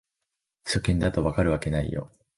[0.65, 2.09] 初見だと解けるわけないよ